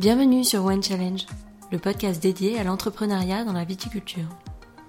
[0.00, 1.24] Bienvenue sur One Challenge,
[1.70, 4.26] le podcast dédié à l'entrepreneuriat dans la viticulture.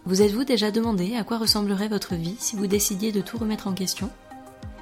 [0.07, 3.67] Vous êtes-vous déjà demandé à quoi ressemblerait votre vie si vous décidiez de tout remettre
[3.67, 4.09] en question?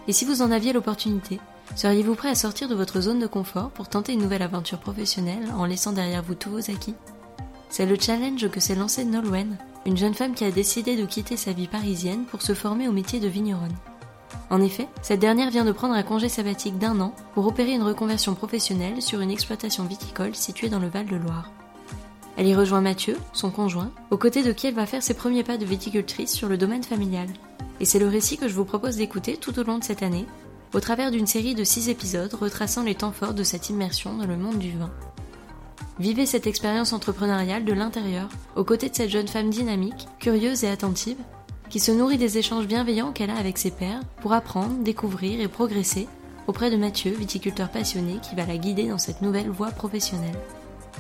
[0.07, 1.41] Et si vous en aviez l'opportunité,
[1.75, 5.51] seriez-vous prêt à sortir de votre zone de confort pour tenter une nouvelle aventure professionnelle
[5.57, 6.95] en laissant derrière vous tous vos acquis?
[7.67, 11.35] C'est le challenge que s'est lancé Nolwenn, une jeune femme qui a décidé de quitter
[11.35, 13.75] sa vie parisienne pour se former au métier de vigneronne.
[14.49, 17.83] En effet, cette dernière vient de prendre un congé sabbatique d'un an pour opérer une
[17.83, 21.51] reconversion professionnelle sur une exploitation viticole située dans le Val-de-Loire.
[22.35, 25.43] Elle y rejoint Mathieu, son conjoint, aux côtés de qui elle va faire ses premiers
[25.43, 27.27] pas de viticultrice sur le domaine familial.
[27.79, 30.25] Et c'est le récit que je vous propose d'écouter tout au long de cette année,
[30.73, 34.25] au travers d'une série de six épisodes retraçant les temps forts de cette immersion dans
[34.25, 34.89] le monde du vin.
[35.99, 40.69] Vivez cette expérience entrepreneuriale de l'intérieur, aux côtés de cette jeune femme dynamique, curieuse et
[40.69, 41.17] attentive,
[41.69, 45.47] qui se nourrit des échanges bienveillants qu'elle a avec ses pairs pour apprendre, découvrir et
[45.47, 46.07] progresser
[46.47, 50.37] auprès de Mathieu, viticulteur passionné qui va la guider dans cette nouvelle voie professionnelle.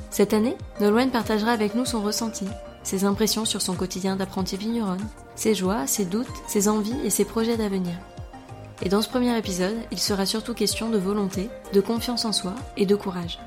[0.09, 2.45] Cette année, Nolwenn partagera avec nous son ressenti,
[2.83, 7.25] ses impressions sur son quotidien d'apprenti vigneronne, ses joies, ses doutes, ses envies et ses
[7.25, 7.93] projets d'avenir.
[8.81, 12.53] Et dans ce premier épisode, il sera surtout question de volonté, de confiance en soi
[12.77, 13.39] et de courage.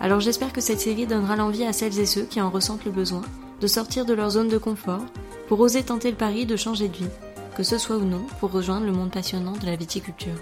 [0.00, 2.90] Alors j'espère que cette série donnera l'envie à celles et ceux qui en ressentent le
[2.90, 3.22] besoin
[3.60, 5.04] de sortir de leur zone de confort
[5.48, 7.10] pour oser tenter le pari de changer de vie,
[7.56, 10.36] que ce soit ou non pour rejoindre le monde passionnant de la viticulture.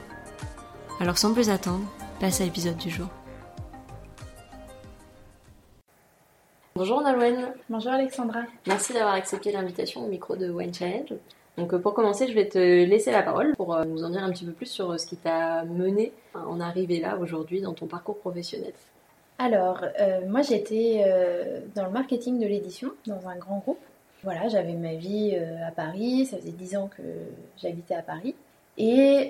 [1.01, 1.85] Alors sans plus attendre,
[2.19, 3.09] place à l'épisode du jour.
[6.75, 7.53] Bonjour Nolwenn.
[7.69, 8.43] Bonjour Alexandra.
[8.67, 11.13] Merci d'avoir accepté l'invitation au micro de Wine Challenge.
[11.59, 14.25] Donc euh, pour commencer, je vais te laisser la parole pour euh, nous en dire
[14.25, 17.61] un petit peu plus sur euh, ce qui t'a mené à en arriver là aujourd'hui
[17.61, 18.73] dans ton parcours professionnel.
[19.39, 19.85] Alors,
[20.29, 21.05] moi j'étais
[21.75, 23.81] dans le marketing de l'édition, dans un grand groupe.
[24.23, 27.03] Voilà, j'avais ma vie à Paris, ça faisait 10 ans que
[27.61, 28.35] j'habitais à Paris.
[28.79, 29.29] Et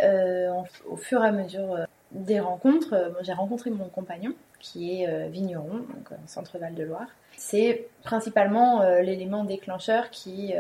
[0.88, 1.78] au fur et à mesure
[2.12, 7.08] des rencontres, j'ai rencontré mon compagnon qui est vigneron, donc en Centre-Val de Loire.
[7.36, 10.54] C'est principalement l'élément déclencheur qui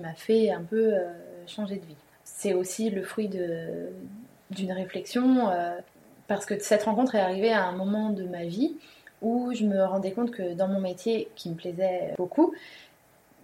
[0.00, 0.94] m'a fait un peu
[1.46, 1.96] changer de vie.
[2.24, 5.50] C'est aussi le fruit d'une réflexion
[6.28, 8.76] parce que cette rencontre est arrivée à un moment de ma vie
[9.22, 12.52] où je me rendais compte que dans mon métier qui me plaisait beaucoup,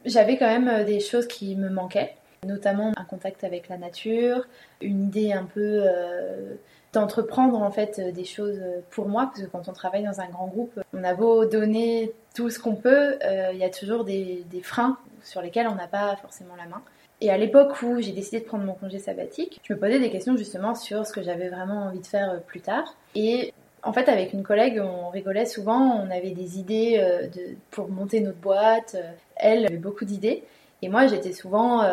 [0.05, 2.15] j'avais quand même des choses qui me manquaient,
[2.45, 4.47] notamment un contact avec la nature,
[4.81, 6.55] une idée un peu euh,
[6.93, 8.61] d'entreprendre en fait des choses
[8.91, 12.13] pour moi, parce que quand on travaille dans un grand groupe, on a beau donner
[12.35, 15.75] tout ce qu'on peut, euh, il y a toujours des, des freins sur lesquels on
[15.75, 16.83] n'a pas forcément la main.
[17.21, 20.11] Et à l'époque où j'ai décidé de prendre mon congé sabbatique, je me posais des
[20.11, 22.97] questions justement sur ce que j'avais vraiment envie de faire euh, plus tard.
[23.15, 23.53] Et
[23.83, 27.29] en fait, avec une collègue, on rigolait souvent, on avait des idées euh,
[27.71, 28.95] pour monter notre boîte.
[28.95, 30.45] Euh, elle avait beaucoup d'idées.
[30.83, 31.85] Et moi, j'étais souvent,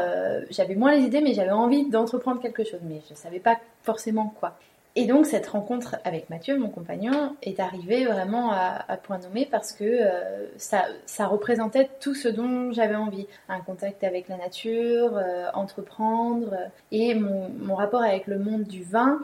[0.50, 3.60] j'avais moins les idées, mais j'avais envie d'entreprendre quelque chose, mais je ne savais pas
[3.84, 4.58] forcément quoi.
[4.96, 9.72] Et donc cette rencontre avec Mathieu, mon compagnon, est arrivée vraiment à, point nommé parce
[9.72, 13.28] que euh, ça, représentait tout ce dont j'avais envie.
[13.50, 16.54] Un contact avec la nature, euh, entreprendre,
[16.92, 19.22] et mon, rapport avec le monde du vin,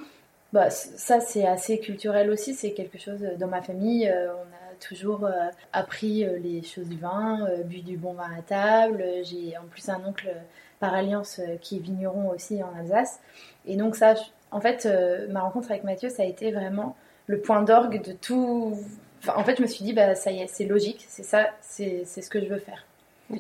[0.56, 4.76] bah, ça c'est assez culturel aussi, c'est quelque chose dans ma famille, euh, on a
[4.80, 5.30] toujours
[5.72, 10.04] appris les choses du vin, bu du bon vin à table, j'ai en plus un
[10.06, 10.36] oncle
[10.80, 13.22] par alliance qui est vigneron aussi en Alsace.
[13.66, 14.16] Et donc ça,
[14.56, 16.96] en fait, euh, ma rencontre avec Mathieu, ça a été vraiment
[17.28, 18.78] le point d'orgue de tout.
[19.28, 22.06] en fait, je me suis dit, bah, ça y est, c'est logique, c'est ça, c'est
[22.06, 22.86] ce que je veux faire.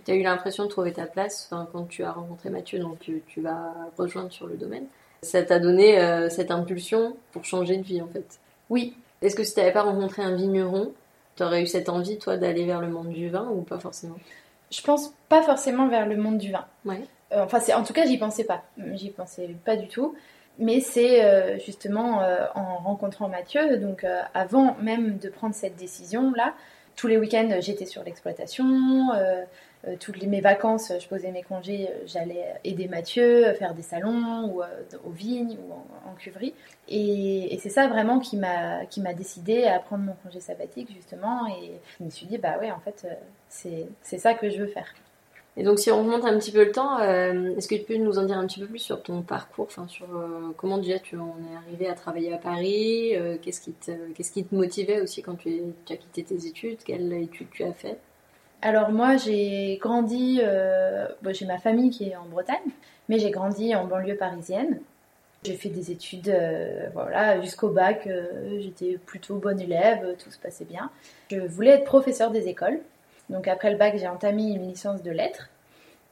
[0.03, 3.42] Tu as eu l'impression de trouver ta place quand tu as rencontré Mathieu, donc tu,
[3.42, 4.88] vas rejoindre sur le domaine.
[5.22, 8.40] Ça t'a donné euh, cette impulsion pour changer de vie, en fait?
[8.70, 8.96] Oui.
[9.22, 10.92] Est-ce que si tu n'avais pas rencontré un vigneron,
[11.36, 14.18] tu aurais eu cette envie, toi, d'aller vers le monde du vin ou pas forcément?
[14.72, 16.66] Je pense pas forcément vers le monde du vin.
[16.86, 17.02] Ouais.
[17.31, 18.64] Euh, enfin, en tout cas, j'y pensais pas.
[18.94, 20.16] J'y pensais pas du tout.
[20.58, 22.22] Mais c'est euh, justement
[22.56, 26.53] en rencontrant Mathieu, donc avant même de prendre cette décision-là,
[26.96, 29.09] tous les week-ends j'étais sur l'exploitation,
[30.00, 34.62] toutes mes vacances je posais mes congés, j'allais aider Mathieu, faire des salons ou
[35.06, 35.73] aux vignes ou
[36.09, 36.53] en, cuverie.
[36.88, 41.47] Et, c'est ça vraiment qui m'a qui m'a décidé à prendre mon congé sabbatique justement.
[41.47, 43.08] Et je me suis dit bah ouais en fait
[43.49, 44.93] c'est ça que je veux faire.
[45.58, 47.96] Et donc, si on remonte un petit peu le temps, euh, est-ce que tu peux
[47.96, 50.99] nous en dire un petit peu plus sur ton parcours, enfin sur euh, comment déjà
[50.99, 54.53] tu en es arrivé à travailler à Paris, euh, qu'est-ce qui te, qu'est-ce qui te
[54.53, 57.97] motivait aussi quand tu, as quitté tes études, quelles études tu as fait?
[58.66, 60.41] Alors moi, j'ai grandi,
[61.29, 62.72] j'ai ma famille qui est en Bretagne,
[63.09, 64.79] mais j'ai grandi en banlieue parisienne.
[65.44, 66.35] J'ai fait des études,
[66.94, 68.09] voilà, jusqu'au bac,
[68.59, 70.90] j'étais plutôt bonne élève, tout se passait bien.
[71.29, 72.79] Je voulais être professeur des écoles.
[73.29, 75.50] Donc après le bac, j'ai entamé une licence de lettres.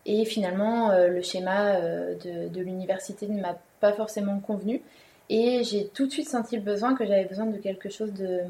[0.05, 2.15] Et finalement, euh, le schéma euh,
[2.49, 4.81] de, l'université ne m'a pas forcément convenu.
[5.29, 8.41] Et j'ai tout de suite senti le besoin que j'avais besoin de quelque chose de,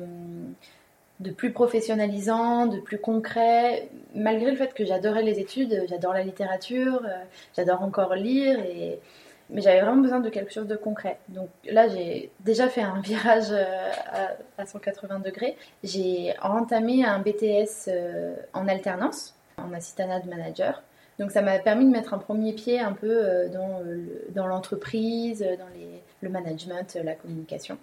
[1.23, 6.23] de plus professionnalisant, de plus concret, malgré le fait que j'adorais les études, j'adore la
[6.23, 7.01] littérature,
[7.55, 8.59] j'adore encore lire
[9.49, 11.19] mais j'avais vraiment besoin de quelque chose de concret.
[11.29, 13.91] Donc là, j'ai déjà fait un virage euh,
[14.57, 15.55] à, 180 degrés.
[15.83, 20.81] J'ai entamé un BTS euh, en alternance, en assistanat de manager.
[21.19, 23.47] Donc ça m'a permis de mettre un premier pied un peu euh,
[24.29, 25.67] dans l'entreprise, dans,
[26.21, 27.77] le management, la communication.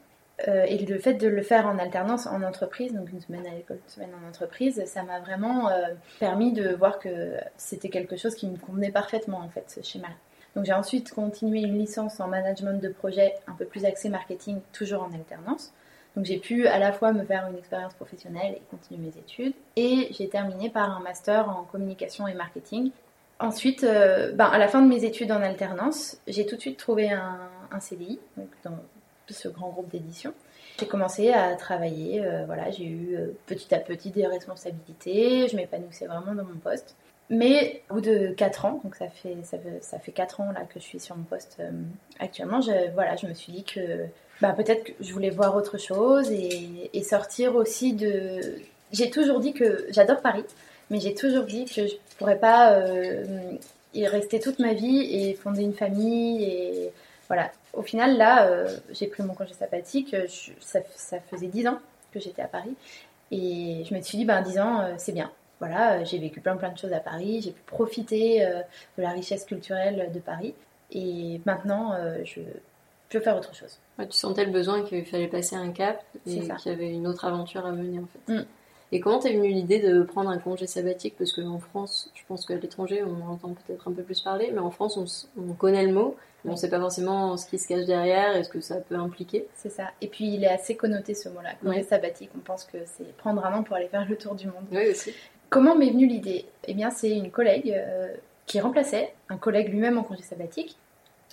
[0.46, 3.78] Et le fait de le faire en alternance en entreprise, donc une semaine à l'école,
[3.84, 5.70] une semaine en entreprise, ça m'a vraiment
[6.18, 10.14] permis de voir que c'était quelque chose qui me convenait parfaitement en fait, ce schéma-là.
[10.56, 14.60] Donc j'ai ensuite continué une licence en management de projet un peu plus axé marketing,
[14.72, 15.72] toujours en alternance.
[16.16, 19.54] Donc j'ai pu à la fois me faire une expérience professionnelle et continuer mes études.
[19.76, 22.90] Et j'ai terminé par un master en communication et marketing.
[23.38, 26.78] Ensuite, euh, ben, à la fin de mes études en alternance, j'ai tout de suite
[26.78, 27.48] trouvé un,
[27.78, 28.76] CDI donc dans
[29.34, 30.32] ce grand groupe d'édition.
[30.78, 35.56] J'ai commencé à travailler, euh, voilà, j'ai eu euh, petit à petit des responsabilités, je
[35.56, 36.96] m'épanouissais vraiment dans mon poste.
[37.28, 40.52] Mais au bout de 4 ans, donc ça fait, ça fait, ça fait 4 ans
[40.52, 41.70] là que je suis sur mon poste euh,
[42.18, 44.06] actuellement, je, voilà, je me suis dit que
[44.40, 48.40] bah, peut-être que je voulais voir autre chose et, et sortir aussi de...
[48.90, 50.44] J'ai toujours dit que j'adore Paris,
[50.88, 52.82] mais j'ai toujours dit que je pourrais pas
[53.94, 56.92] y rester toute ma vie et fonder une famille et
[57.30, 57.50] voilà.
[57.72, 60.14] Au final, là, euh, j'ai pris mon congé sabbatique,
[60.60, 61.78] ça, ça, faisait 10 ans
[62.12, 62.74] que j'étais à Paris
[63.30, 65.30] et je me suis dit, ben 10 ans, c'est bien
[65.60, 68.60] voilà, euh, j'ai vécu plein plein de choses à Paris, j'ai pu profiter euh,
[68.96, 70.54] de la richesse culturelle de Paris.
[70.90, 72.40] Et maintenant, euh, je,
[73.12, 73.78] veux faire autre chose.
[73.98, 77.24] tu sentais le besoin qu'il fallait passer un cap et qu'il y avait une autre
[77.26, 78.32] aventure à mener en fait.
[78.32, 78.44] Mm.
[78.92, 81.14] Et comment t'es venue l'idée de prendre un congé sabbatique?
[81.16, 84.50] Parce qu'en France, je pense qu'à l'étranger, on en entend peut-être un peu plus parler,
[84.52, 87.58] mais en France, on, connaît le mot, mais on ne sait pas forcément ce qui
[87.58, 89.46] se cache derrière et ce que ça peut impliquer?
[89.54, 89.90] C'est ça.
[90.00, 92.30] Et puis, il est assez connoté ce mot-là, congé sabbatique.
[92.36, 94.66] On pense que c'est prendre un an pour aller faire le tour du monde.
[94.72, 95.12] Oui, aussi.
[95.50, 96.46] Comment m'est venue l'idée?
[96.66, 98.12] Eh bien, c'est une collègue euh,
[98.46, 100.76] qui remplaçait un collègue lui-même en congé sabbatique.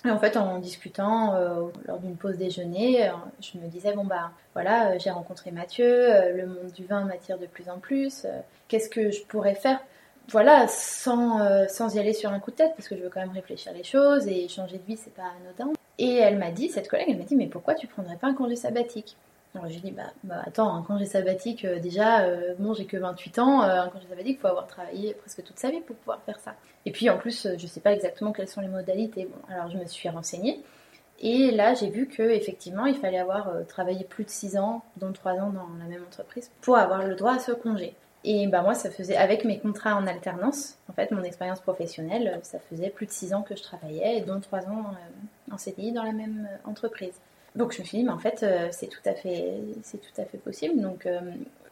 [0.04, 4.04] Et en fait, en discutant euh, lors d'une pause déjeuner, euh, je me disais bon
[4.04, 8.26] bah voilà, j'ai rencontré Mathieu, le monde du vin m'attire de plus en plus.
[8.68, 9.80] Qu'est-ce que je pourrais faire?
[10.28, 13.20] Voilà, sans, sans y aller sur un coup de tête, parce que je veux quand
[13.20, 15.72] même réfléchir les choses et changer de vie, c'est pas anodin.
[15.98, 18.34] Et elle m'a dit, cette collègue, elle m'a dit mais pourquoi tu prendrais pas un
[18.34, 19.16] congé sabbatique?
[19.54, 22.96] Alors j'ai dit, bah, bah, attends, un congé sabbatique, euh, déjà, euh, bon, j'ai que
[22.96, 25.96] 28 ans, euh, un congé sabbatique, il faut avoir travaillé presque toute sa vie pour
[25.96, 26.54] pouvoir faire ça.
[26.84, 29.24] Et puis en plus, je sais pas exactement quelles sont les modalités.
[29.24, 30.62] Bon, alors je me suis renseignée.
[31.20, 35.12] Et là, j'ai vu que effectivement, il fallait avoir travaillé plus de 6 ans, dont
[35.12, 37.94] 3 ans dans la même entreprise, pour avoir le droit à ce congé.
[38.24, 42.38] Et bah moi, ça faisait, avec mes contrats en alternance, en fait, mon expérience professionnelle,
[42.42, 44.94] ça faisait plus de 6 ans que je travaillais, dont 3 ans
[45.50, 47.14] en CDI dans la même entreprise.
[47.56, 49.54] Donc je me suis dit, mais en fait, euh, c'est tout, à fait,
[49.92, 50.80] tout à fait possible.
[50.80, 51.20] Donc euh,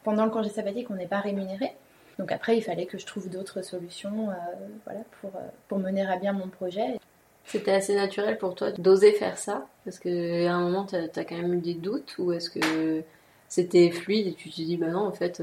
[0.03, 1.71] pendant le congé sabbatique, on n'est pas rémunéré.
[2.19, 4.33] Donc après, il fallait que je trouve d'autres solutions euh,
[4.85, 5.31] voilà, pour,
[5.67, 6.99] pour mener à bien mon projet.
[7.45, 9.67] C'était assez naturel pour toi d'oser faire ça?
[9.85, 13.03] Parce qu'à un moment, tu as, quand même eu des doutes Ou est-ce que
[13.47, 15.41] c'était fluide et tu te dis, bah non, en fait,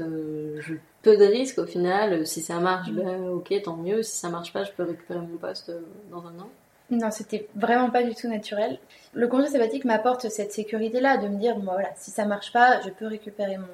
[0.59, 2.27] je peu de risques au final.
[2.27, 2.95] Si ça marche, mm.
[2.95, 4.03] bah, ok, tant mieux.
[4.03, 5.71] Si ça marche pas, je peux récupérer mon poste
[6.11, 6.49] dans un an.
[6.91, 8.77] Non, c'était vraiment pas du tout naturel.
[9.13, 12.53] Le congé sabbatique m'apporte cette sécurité-là, de me dire, bon bah, voilà, si ça marche
[12.53, 13.65] pas, je peux récupérer mon,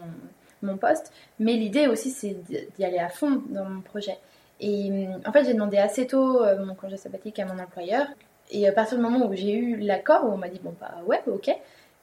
[0.63, 1.11] mon poste.
[1.39, 2.37] Mais l'idée aussi, c'est
[2.77, 4.17] d'y aller à fond dans mon projet.
[4.61, 8.07] Et hum, en fait, j'ai demandé assez tôt euh, mon congé sabbatique à mon employeur.
[8.51, 10.95] Et à partir du moment où j'ai eu l'accord, où on m'a dit, bon bah
[11.05, 11.49] ouais, ok,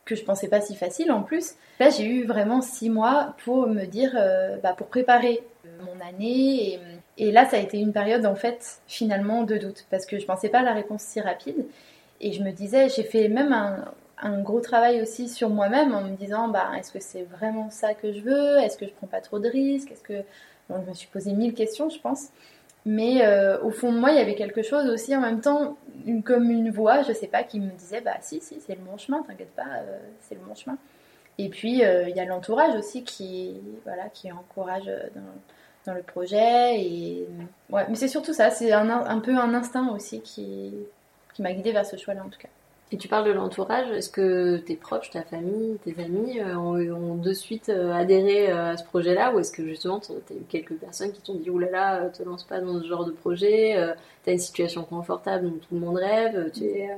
[0.05, 3.67] que je pensais pas si facile en plus, là j'ai eu vraiment six mois pour
[3.67, 5.43] me dire, euh, bah, pour préparer
[5.85, 6.73] mon année.
[6.73, 10.07] Et, hum, et là, ça a été une période, en fait, finalement, de doute, parce
[10.07, 11.67] que je pensais pas à la réponse si rapide.
[12.21, 16.17] Et je me disais, j'ai fait même un, gros travail aussi sur moi-même en me
[16.17, 18.59] disant, bah, est-ce que c'est vraiment ça que je veux?
[18.59, 19.91] Est-ce que je prends pas trop de risques?
[19.93, 20.23] Est-ce que...
[20.71, 22.29] Je me suis posé mille questions, je pense.
[22.85, 25.77] Mais euh, au fond de moi, il y avait quelque chose aussi en même temps,
[26.25, 28.97] comme une voix, je sais pas, qui me disait, bah si, si, c'est le bon
[28.97, 30.77] chemin, t'inquiète pas, euh, c'est le bon chemin.
[31.39, 34.91] Et puis, euh, il y a l'entourage aussi qui, voilà, qui encourage
[35.89, 36.81] dans le projet.
[36.81, 37.27] Et
[37.71, 40.75] ouais, mais c'est surtout ça, c'est un, un, peu un instinct aussi qui,
[41.35, 42.49] qui m'a guidée vers ce choix-là en tout cas.
[42.91, 47.17] Et tu parles de l'entourage, est-ce que tes proches, ta famille, tes amis euh, ont,
[47.17, 50.45] de suite euh, adhéré euh, à ce projet-là ou est-ce que justement tu as eu
[50.49, 53.13] quelques personnes qui t'ont dit oulala, là là, te lance pas dans ce genre de
[53.13, 53.77] projet,
[54.25, 56.89] tu as une situation confortable dont tout le monde rêve, tu es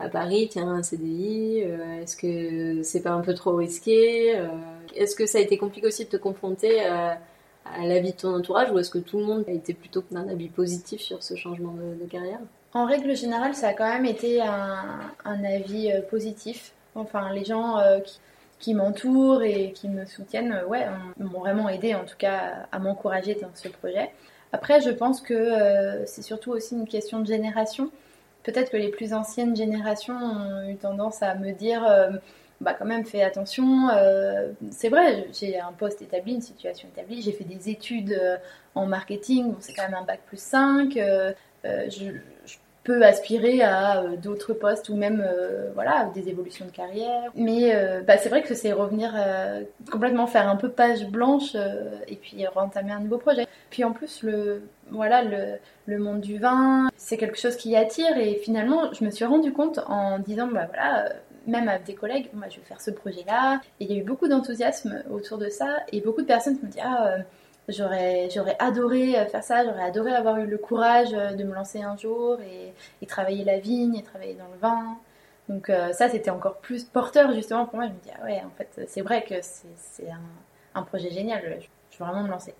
[0.00, 1.60] à Paris, as un CDI,
[2.02, 4.34] est-ce que c'est pas un peu trop risqué
[4.96, 7.20] Est-ce que ça a été compliqué aussi de te confronter à
[7.84, 10.48] l'avis de ton entourage ou est-ce que tout le monde a été plutôt d'un avis
[10.48, 12.38] positif sur ce changement de, carrière?
[12.72, 16.72] En règle générale, ça a quand même été un, avis euh, positif.
[16.94, 17.98] Enfin, les gens euh,
[18.58, 20.86] qui m'entourent et qui me soutiennent, ouais,
[21.18, 24.10] m'ont vraiment aidé en tout cas à m'encourager dans ce projet.
[24.52, 27.90] Après, je pense que c'est surtout aussi une question de génération.
[28.44, 31.82] Peut-être que les plus anciennes générations ont eu tendance à me dire
[32.60, 33.88] bah quand même fais attention.
[33.90, 38.36] Euh, c'est vrai, j'ai un poste établi, une situation établie, j'ai fait des études euh,
[38.74, 40.96] en marketing, c'est quand même un bac plus 5.
[40.96, 41.32] Euh,
[41.64, 42.12] je,
[42.84, 45.28] peux aspirer à d'autres postes ou même
[45.74, 47.32] voilà des évolutions de carrière.
[47.34, 47.74] Mais
[48.06, 49.12] bah, c'est vrai que c'est revenir
[49.90, 51.56] complètement faire un peu page blanche
[52.06, 53.48] et puis rentamer un nouveau projet.
[53.70, 58.16] Puis en plus le voilà le, le monde du vin, c'est quelque chose qui attire
[58.18, 61.08] et finalement je me suis rendu compte en disant bah voilà
[61.46, 63.60] même avec des collègues, moi je vais faire ce projet-là.
[63.80, 66.66] Et il y a eu beaucoup d'enthousiasme autour de ça et beaucoup de personnes qui
[66.66, 67.18] me disent ah, euh,
[67.68, 71.54] j'aurais, j'aurais adoré euh, faire ça, j'aurais adoré avoir eu le courage euh, de me
[71.54, 72.74] lancer un jour et,
[73.06, 74.98] travailler la vigne et travailler dans le vin.
[75.48, 77.86] Donc ça c'était encore plus porteur justement pour moi.
[77.86, 81.40] Je me dis ah ouais en fait c'est vrai que c'est, un, un, projet génial,
[81.44, 82.52] je, je veux vraiment me lancer.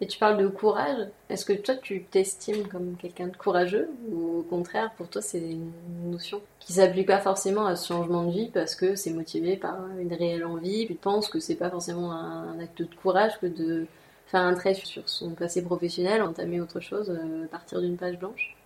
[0.00, 1.08] Et tu parles de courage.
[1.30, 5.38] Est-ce que toi, tu t'estimes comme quelqu'un de courageux ou au contraire, pour toi, c'est
[5.38, 5.70] une
[6.10, 9.76] notion qui s'applique pas forcément à ce changement de vie parce que c'est motivé par
[9.98, 10.86] une réelle envie?
[10.86, 13.86] Tu penses que c'est pas forcément un acte de courage que de
[14.26, 18.56] faire un trait sur son passé professionnel, entamer autre chose, euh, partir d'une page blanche?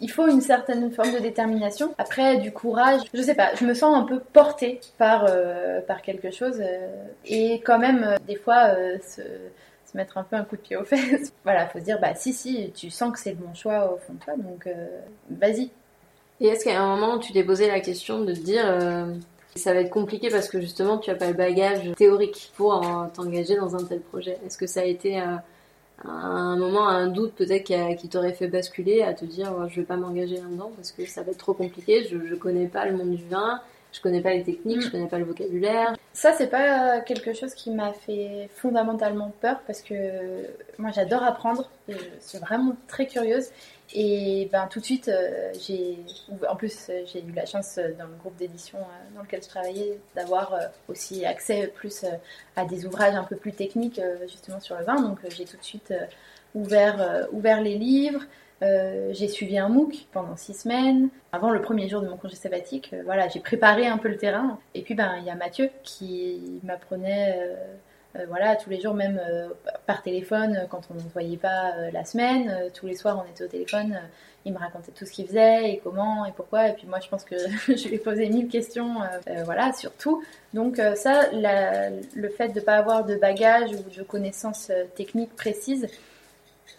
[0.00, 1.94] Il faut une certaine forme de détermination.
[1.98, 6.02] Après, du courage, je sais pas, je me sens un peu portée par, euh, par
[6.02, 6.60] quelque chose.
[6.60, 9.22] Euh, et quand même, des fois, ce,
[9.94, 11.32] mettre un peu un coup de pied aux fesses.
[11.44, 13.96] voilà, faut se dire, bah si, si, tu sens que c'est le bon choix au
[13.98, 15.70] fond de toi, donc euh, vas-y.
[16.40, 19.14] Et est-ce qu'à un moment, tu t'es posé la question de te dire, euh,
[19.54, 22.80] ça va être compliqué parce que justement, tu n'as pas le bagage théorique pour
[23.14, 24.38] t'engager dans un tel projet?
[24.44, 25.36] Est-ce que ça a été euh,
[26.04, 27.64] un moment, un doute peut-être
[27.96, 31.22] qui, t'aurait fait basculer à te dire, je vais pas m'engager là-dedans parce que ça
[31.22, 33.60] va être trop compliqué, je, je connais pas le monde du vin
[33.92, 34.90] je connais pas les techniques, je mm.
[34.90, 35.94] connais pas le vocabulaire.
[36.14, 39.94] Ça, c'est pas quelque chose qui m'a fait fondamentalement peur parce que
[40.78, 41.70] moi, j'adore apprendre.
[41.88, 43.48] Je suis vraiment très curieuse.
[43.94, 45.98] Et ben, tout de suite, euh, j'ai.
[46.48, 49.48] En plus, j'ai eu la chance euh, dans le groupe d'édition euh, dans lequel je
[49.48, 50.58] travaillais d'avoir
[50.88, 52.04] aussi accès plus
[52.56, 55.00] à des ouvrages un peu plus techniques justement sur le vin.
[55.00, 55.92] Donc, j'ai tout de suite
[56.54, 58.22] ouvert, ouvert les livres.
[58.62, 61.08] Euh, j'ai suivi un MOOC pendant six semaines.
[61.32, 64.16] Avant le premier jour de mon congé sabbatique, euh, voilà, j'ai préparé un peu le
[64.16, 64.58] terrain.
[64.74, 67.56] Et puis, ben, il y a Mathieu qui m'apprenait,
[68.16, 69.20] euh, voilà, tous les jours, même
[69.86, 72.70] par téléphone, quand on ne voyait pas la semaine.
[72.74, 73.98] tous les soirs, on était au téléphone.
[74.44, 76.68] il me racontait tout ce qu'il faisait et comment et pourquoi.
[76.68, 77.36] Et puis moi, je pense que
[77.68, 78.96] je lui ai posé mille questions,
[79.46, 80.22] voilà, sur tout.
[80.52, 85.88] Donc ça, le fait de ne pas avoir de bagage ou de connaissances techniques précises,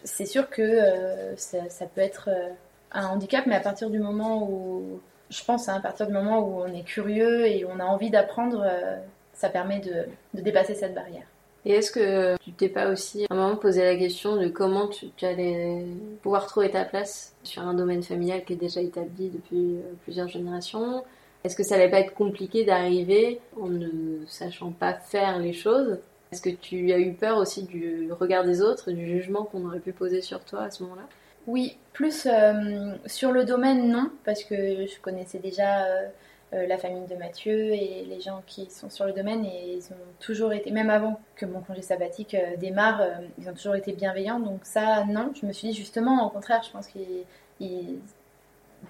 [0.04, 2.50] c'est sûr que euh, ça, peut être euh,
[2.92, 6.40] un handicap, mais à partir du moment où, je pense, hein, à partir du moment
[6.40, 8.98] où on est curieux et on a envie d'apprendre, euh,
[9.34, 10.06] ça permet de,
[10.42, 11.26] dépasser cette barrière.
[11.66, 14.90] Et est-ce que tu t'es pas aussi à un moment posé la question de comment
[14.90, 15.86] tu, allais
[16.22, 21.06] pouvoir trouver ta place sur un domaine familial qui est déjà établi depuis plusieurs générations?
[21.46, 26.00] Est-ce que ça allait pas être compliqué d'arriver en ne sachant pas faire les choses?
[26.34, 29.80] Est-ce que tu as eu peur aussi du regard des autres, du jugement qu'on aurait
[29.80, 31.04] pu poser sur toi à ce moment-là?
[31.46, 36.08] Oui, plus euh, sur le domaine, non, parce que je connaissais déjà euh,
[36.54, 39.94] euh, la famille de Mathieu et les gens qui sont sur le domaine et ils
[39.94, 43.04] ont toujours été, même avant que mon congé sabbatique démarre,
[43.38, 44.40] ils ont toujours été bienveillants.
[44.40, 48.00] Donc ça, non, je me suis dit justement, au contraire, je pense qu'ils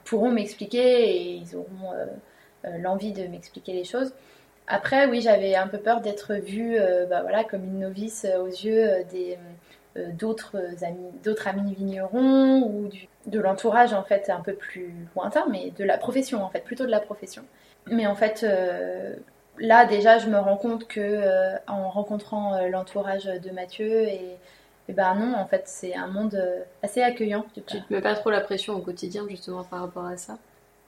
[0.06, 1.92] pourront m'expliquer et ils auront
[2.80, 4.14] l'envie de m'expliquer les choses.
[4.68, 8.42] Après, oui, j'avais un peu peur d'être vue euh, bah, voilà, comme une novice euh,
[8.42, 9.38] aux yeux euh, des,
[10.14, 12.90] d'autres amis, d'autres amis vignerons ou
[13.28, 16.86] de l'entourage en fait un peu plus lointain, mais de la profession en fait, plutôt
[16.86, 17.44] de la profession.
[17.92, 18.44] Mais en fait,
[19.60, 21.22] là déjà, je me rends compte que
[21.68, 24.40] en rencontrant l'entourage de Mathieu et,
[24.90, 26.42] et ben non, en fait, c'est un monde
[26.82, 27.46] assez accueillant.
[27.54, 30.40] Tu te mets pas trop la pression au quotidien justement par rapport à ça?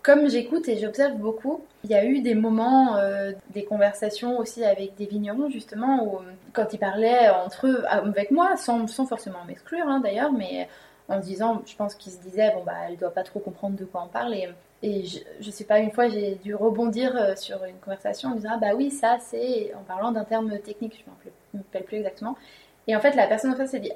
[0.06, 4.64] Comme j'écoute et j'observe beaucoup, il y a eu des moments, euh, des conversations aussi
[4.64, 6.20] avec des vignerons justement, où
[6.54, 10.70] quand ils parlaient entre eux, avec moi, sans, forcément m'exclure hein, d'ailleurs, mais
[11.10, 13.86] en disant, je pense qu'ils se disaient, bon bah elle doit pas trop comprendre de
[13.86, 14.36] quoi on parle.
[14.36, 14.48] Et,
[14.84, 18.36] et je, je sais pas, une fois j'ai dû rebondir euh, sur une conversation en
[18.36, 21.84] disant, ah bah oui, ça c'est, en parlant d'un terme technique, je ne me rappelle
[21.84, 22.38] plus exactement.
[22.86, 23.92] Et en fait la personne en face s'est dit,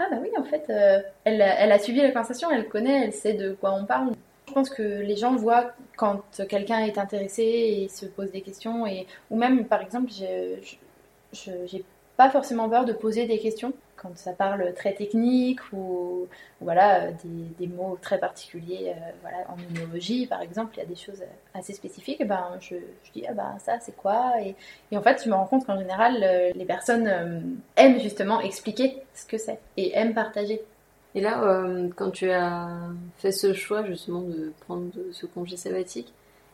[0.00, 3.12] ah bah oui, en fait, euh, elle, elle a suivi la conversation, elle connaît, elle
[3.12, 4.10] sait de quoi on parle.
[4.48, 8.86] Je pense que les gens voient quand quelqu'un est intéressé et se pose des questions,
[8.86, 11.84] et, ou même par exemple, je n'ai
[12.16, 16.26] pas forcément peur de poser des questions quand ça parle très technique ou,
[16.60, 17.12] voilà,
[17.58, 21.22] des, mots très particuliers voilà, en immunologie par exemple, il y a des choses
[21.54, 22.74] assez spécifiques, et ben, je,
[23.14, 24.56] dis ah ben, ça c'est quoi et,
[24.90, 26.16] et, en fait je me rends compte qu'en général
[26.54, 30.60] les personnes aiment justement expliquer ce que c'est et aiment partager.
[31.14, 31.64] Et là,
[31.96, 32.68] quand tu as
[33.18, 36.12] fait ce choix justement de prendre ce congé sabbatique,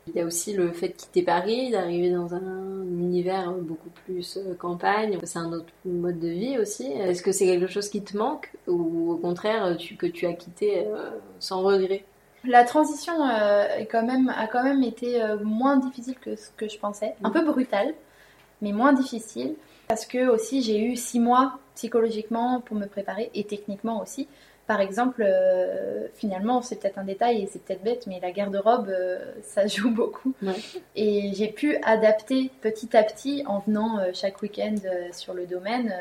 [0.08, 4.38] il y a aussi le fait de quitter Paris, d'arriver dans un univers beaucoup plus
[4.38, 5.18] euh, campagne.
[5.24, 6.86] C'est un autre mode de vie aussi.
[6.86, 10.86] Est-ce que c'est quelque chose qui te manque ou au contraire que tu as quitté
[10.86, 11.10] euh,
[11.40, 12.04] sans regret?
[12.44, 16.78] La transition euh, quand même, a quand même été moins difficile que ce que je
[16.78, 17.14] pensais.
[17.22, 17.94] Un peu brutale,
[18.62, 19.56] mais moins difficile.
[19.88, 24.26] Parce que aussi j'ai eu six mois psychologiquement pour me préparer et techniquement aussi.
[24.66, 28.88] Par exemple, euh, finalement, c'est peut-être un détail et c'est peut-être bête, mais la garde-robe,
[28.88, 30.35] euh, ça joue beaucoup.
[30.97, 34.75] Et j'ai pu adapter petit à petit en venant euh, chaque week-end
[35.12, 35.94] sur le domaine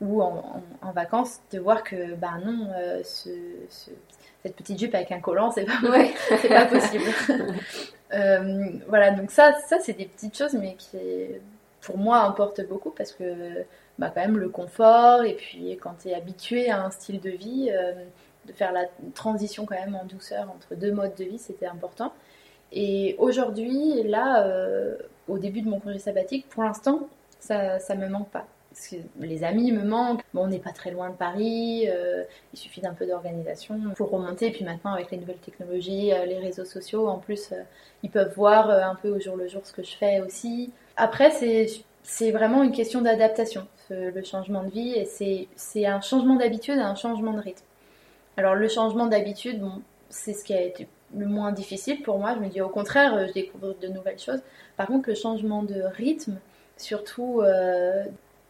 [0.00, 0.62] ou en,
[0.94, 2.70] vacances, de voir que, bah non,
[3.02, 5.80] cette petite jupe avec un collant, c'est pas,
[6.40, 7.04] c'est pas possible.
[8.88, 10.96] voilà, donc ça, ça c'est des petites choses, mais qui,
[11.80, 13.64] pour moi, importent beaucoup parce que
[13.98, 17.30] bah, quand même le confort et puis quand tu es habitué à un style de
[17.30, 17.92] vie, euh,
[18.46, 22.12] de faire la transition quand même en douceur entre deux modes de vie, c'était important.
[22.72, 27.08] Et aujourd'hui, là, euh, au début de mon congé sabbatique, pour l'instant,
[27.40, 28.46] ça ne me manque pas.
[29.18, 30.22] Les amis me manquent.
[30.32, 31.88] Bon, on n'est pas très loin de Paris.
[31.88, 34.46] Euh, il suffit d'un peu d'organisation pour remonter.
[34.46, 37.52] Et puis maintenant, avec les nouvelles technologies, les réseaux sociaux, en plus,
[38.02, 40.72] ils peuvent voir un peu au jour le jour ce que je fais aussi.
[40.98, 41.30] Après,
[42.02, 46.94] c'est vraiment une question d'adaptation le changement de vie, et c'est un changement d'habitude, un
[46.94, 47.64] changement de rythme.
[48.36, 52.34] Alors le changement d'habitude, bon, c'est ce qui a été le moins difficile pour moi.
[52.34, 54.40] Je me dis au contraire, euh, je découvre de nouvelles choses.
[54.76, 56.38] Par contre, le changement de rythme,
[56.76, 58.04] surtout euh,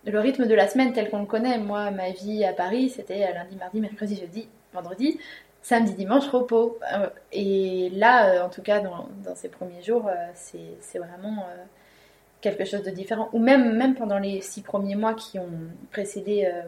[0.05, 1.59] le rythme de la semaine tel qu'on le connaît.
[1.59, 5.19] Moi, ma vie à Paris, c'était lundi, mardi, mercredi, jeudi, vendredi,
[5.63, 6.79] samedi, dimanche, repos.
[6.93, 11.47] Euh, et là, en tout cas, dans, dans ces premiers jours, c'est vraiment
[12.41, 13.29] quelque chose de différent.
[13.33, 15.51] Ou même, même pendant les six premiers mois qui ont
[15.91, 16.63] précédé euh,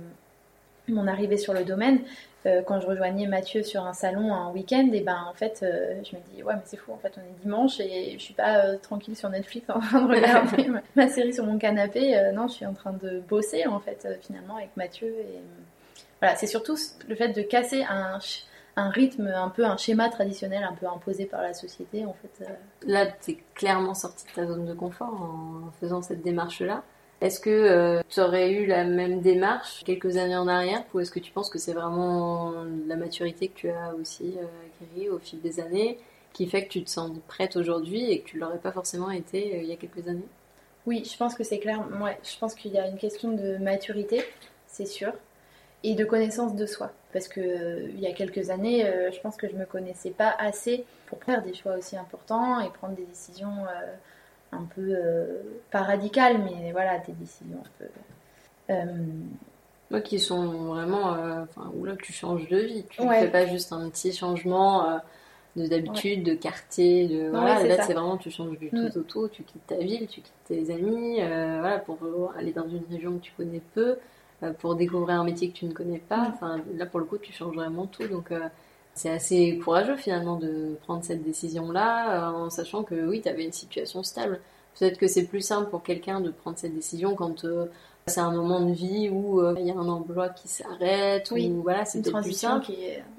[0.88, 2.00] mon arrivée sur le domaine,
[2.46, 6.00] euh, quand je rejoignais Mathieu sur un salon un week-end, et ben en fait, euh,
[6.02, 8.34] je me dis ouais mais c'est fou, en fait on est dimanche et je suis
[8.34, 12.18] pas tranquille sur Netflix en train de regarder ma, série sur mon canapé.
[12.34, 15.40] non, je suis en train de bosser en fait finalement avec Mathieu et
[16.20, 16.76] voilà, c'est surtout
[17.08, 18.18] le fait de casser un
[18.76, 22.44] un rythme, un peu un schéma traditionnel, un peu imposé par la société en fait.
[22.44, 22.54] Euh.
[22.86, 26.82] Là, tu es clairement sorti de ta zone de confort en faisant cette démarche-là.
[27.20, 31.10] Est-ce que euh, tu aurais eu la même démarche quelques années en arrière ou est-ce
[31.10, 32.54] que tu penses que c'est vraiment
[32.86, 35.98] la maturité que tu as aussi euh, acquis au fil des années
[36.32, 39.60] qui fait que tu te sens prête aujourd'hui et que tu l'aurais pas forcément été
[39.60, 40.28] il y a quelques années?
[40.86, 41.84] Oui, je pense que c'est clair.
[42.00, 44.24] Ouais, je pense qu'il y a une question de maturité,
[44.66, 45.12] c'est sûr
[45.82, 46.92] et de connaissance de soi.
[47.12, 50.10] Parce que euh, il y a quelques années, euh, je pense que je me connaissais
[50.10, 53.94] pas assez pour faire des choix aussi importants et prendre des décisions euh,
[54.52, 54.96] un peu
[55.70, 58.74] pas radicales, mais voilà, des décisions un peu.
[59.90, 63.46] Moi, qui sont vraiment, enfin, où là tu changes de vie, tu ne fais pas
[63.46, 65.00] juste un petit changement
[65.56, 68.90] de d'habitude, de quartier, de voilà, là c'est vraiment tu changes du mm.
[68.90, 71.98] tout au tout, tu quittes ta ville, tu quittes tes amis, voilà, pour
[72.36, 73.96] aller dans une région que tu connais peu.
[74.42, 76.32] Euh, pour découvrir un métier que tu ne connais pas.
[76.32, 78.06] Enfin, là, pour le coup, tu changes vraiment tout.
[78.08, 78.48] Donc, euh,
[78.94, 83.44] c'est assez courageux finalement de prendre cette décision-là euh, en sachant que oui, tu avais
[83.44, 84.40] une situation stable.
[84.78, 87.44] Peut-être que c'est plus simple pour quelqu'un de prendre cette décision quand
[88.06, 91.84] c'est un moment de vie où il y a un emploi qui s'arrête ou voilà,
[91.84, 92.64] c'est peut-être plus simple.
[92.64, 92.76] Qui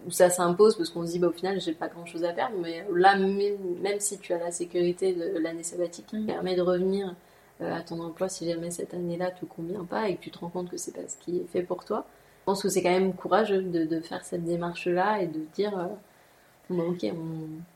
[0.08, 2.56] Où ça s'impose parce qu'on se dit bah, au final, j'ai pas grand-chose à perdre.
[2.62, 6.26] Mais là, même, si tu as la sécurité de l'année sabbatique qui mm.
[6.26, 7.14] permet de revenir
[7.62, 10.50] à ton emploi si jamais cette année-là te convient pas et que tu te rends
[10.50, 12.06] compte que c'est pas ce qui est fait pour toi.
[12.42, 15.78] Je pense que c'est quand même courageux de, de faire cette démarche-là et de dire
[15.78, 15.86] euh,
[16.72, 17.06] bon, ok,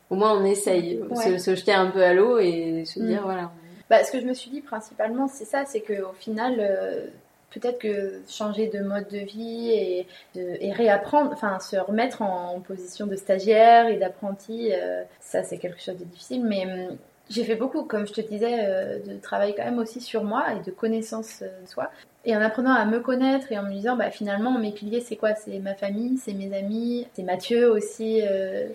[0.10, 3.26] au moins on essaye, se, se, jeter un peu à l'eau et se dire mm.
[3.26, 3.52] voilà.
[3.89, 7.06] Bah, ce que je me suis dit principalement, c'est ça, c'est qu'au final, euh,
[7.52, 13.06] peut-être que changer de mode de vie et, et réapprendre, enfin se remettre en, position
[13.06, 14.71] de stagiaire et d'apprenti,
[15.19, 16.98] ça c'est quelque chose de difficile, mais hum,
[17.30, 20.54] j'ai fait beaucoup, comme je te disais, euh, de travail quand même aussi sur moi
[20.54, 21.90] et de connaissance euh, de soi.
[22.24, 25.16] Et en apprenant à me connaître et en me disant, bah, finalement, mes piliers, c'est
[25.16, 25.34] quoi?
[25.36, 28.22] C'est ma famille, c'est mes amis, c'est Mathieu aussi.
[28.24, 28.68] Euh.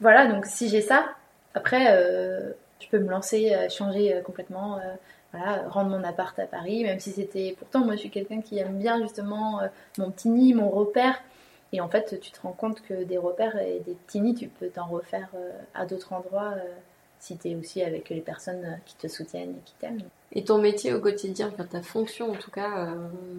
[0.00, 1.06] Voilà, donc si j'ai ça,
[1.54, 1.86] après,
[2.80, 4.78] je peux me lancer, changer complètement,
[5.32, 7.56] voilà, rendre mon appart à Paris, même si c'était...
[7.58, 9.62] Pourtant, moi, je suis quelqu'un qui aime bien justement
[9.96, 11.18] mon petit nid, mon repère.
[11.72, 14.48] Et en fait, tu te rends compte que des repères et des petits nids, tu
[14.48, 15.30] peux t'en refaire
[15.74, 16.52] à d'autres endroits
[17.18, 20.02] si tu es aussi avec les personnes qui te soutiennent et qui t'aiment.
[20.32, 22.88] Et ton métier au quotidien, enfin ta fonction en tout cas,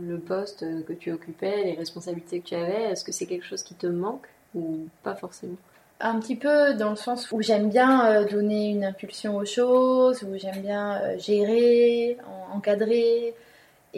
[0.01, 3.63] le poste que tu occupais, les responsabilités que tu avais, est-ce que c'est quelque chose
[3.63, 5.57] qui te manque ou pas forcément?
[5.99, 10.37] Un petit peu dans le sens où j'aime bien donner une impulsion aux choses, où
[10.37, 12.17] j'aime bien gérer,
[12.53, 13.35] encadrer,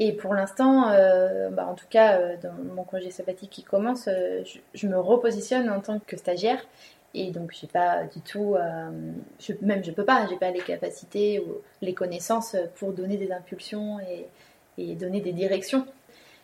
[0.02, 4.08] et pour l'instant, euh, bah, en tout cas, euh, dans mon congé sabbatique qui commence,
[4.08, 6.66] euh, je, me repositionne en tant que stagiaire.
[7.14, 8.56] Et donc, j'ai pas du tout,
[9.40, 13.32] je, même je peux pas, j'ai pas les capacités ou les connaissances pour donner des
[13.32, 15.86] impulsions et, donner des directions.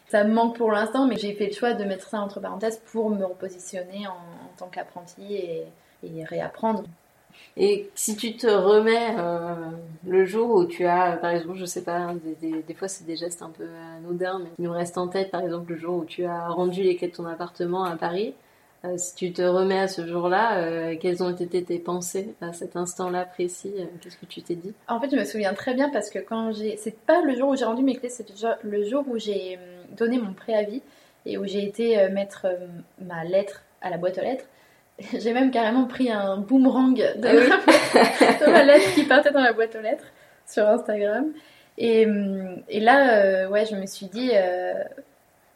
[0.07, 2.81] Ça me manque pour l'instant, mais j'ai fait le choix de mettre ça entre parenthèses
[2.91, 4.17] pour me repositionner en,
[4.57, 5.65] tant qu'apprenti et,
[6.23, 6.83] réapprendre.
[7.57, 9.55] Et si tu te remets euh,
[10.05, 13.41] le jour où tu as, par exemple, je sais pas, des, fois c'est des gestes
[13.41, 16.25] un peu anodins, mais il me reste en tête, par exemple, le jour où tu
[16.25, 18.35] as rendu les clés de ton appartement à Paris.
[18.85, 22.53] Euh, si tu te remets à ce jour-là, euh, quelles ont été tes pensées à
[22.53, 24.73] cet instant-là précis Qu'est-ce que tu t'es dit?
[24.87, 27.49] En fait, je me souviens très bien parce que quand j'ai, c'est pas le jour
[27.49, 28.27] où j'ai rendu mes clés, c'est
[28.63, 29.59] le jour où j'ai
[29.97, 30.81] donné mon préavis
[31.25, 32.47] et où j'ai été mettre
[32.99, 34.45] ma lettre à la boîte aux lettres.
[35.19, 39.75] J'ai même carrément pris un boomerang de, ah ma lettre qui partait dans la boîte
[39.75, 40.05] aux lettres
[40.47, 41.33] sur Instagram.
[41.77, 42.07] Et,
[42.69, 44.73] et là, euh, ouais, je me suis dit, euh,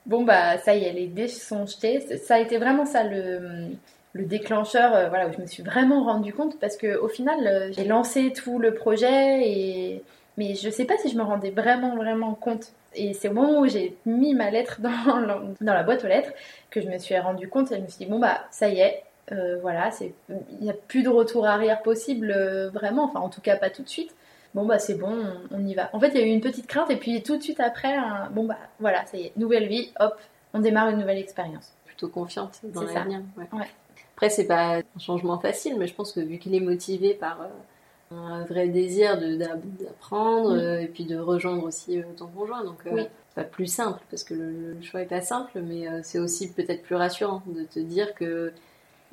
[0.05, 2.01] bon, bah, ça y est, les dés sont jetés.
[2.17, 3.69] Ça a été vraiment ça le,
[4.13, 7.71] le déclencheur, euh, voilà, où je me suis vraiment rendu compte parce que au final,
[7.73, 10.03] j'ai lancé tout le projet et.
[10.37, 12.71] Mais je sais pas si je me rendais vraiment, vraiment compte.
[12.95, 16.07] Et c'est au moment où j'ai mis ma lettre dans la, dans la boîte aux
[16.07, 16.31] lettres
[16.69, 18.79] que je me suis rendu compte et je me suis dit, bon, bah, ça y
[18.79, 23.03] est, euh, voilà, c'est, il n'y a plus de retour arrière possible, euh, vraiment.
[23.03, 24.15] Enfin, en tout cas, pas tout de suite.
[24.53, 25.15] Bon, bah, c'est bon,
[25.51, 25.89] on, y va.
[25.93, 27.95] En fait, il y a eu une petite crainte, et puis tout de suite après,
[28.31, 30.19] bon, bah, voilà, ça y est, nouvelle vie, hop,
[30.53, 31.73] on démarre une nouvelle expérience.
[31.85, 33.21] Plutôt confiante dans l'avenir.
[33.37, 33.47] Ouais.
[33.53, 33.67] ouais.
[34.15, 37.41] Après, c'est pas un changement facile, mais je pense que vu qu'il est motivé par
[37.41, 43.43] euh, un vrai désir d'apprendre et puis de rejoindre aussi ton conjoint, donc c'est pas
[43.43, 46.95] plus simple parce que le, le choix est pas simple, mais c'est aussi peut-être plus
[46.95, 48.51] rassurant de te dire que